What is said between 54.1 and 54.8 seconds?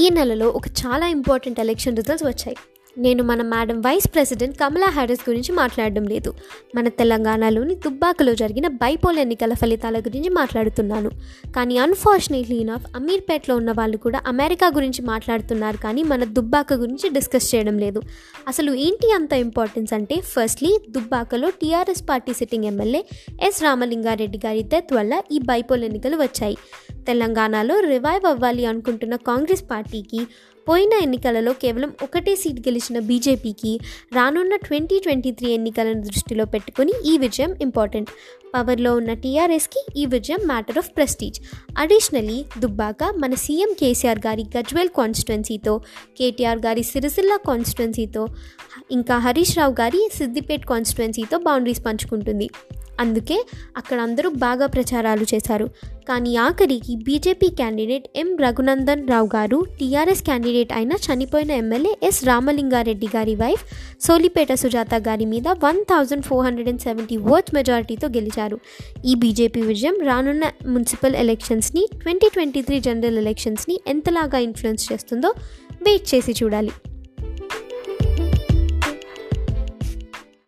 బాగా